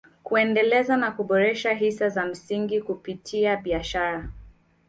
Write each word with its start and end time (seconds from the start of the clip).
Kuendeleza 0.23 0.97
na 0.97 1.11
kuboresha 1.11 1.73
hisa 1.73 2.09
za 2.09 2.25
msingi 2.25 2.81
kupitia 2.81 3.57
biashara 3.57 4.29